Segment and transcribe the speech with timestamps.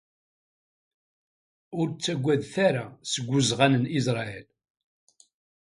[1.79, 4.47] Ur ttagadet ara seg uzɣan n Israel.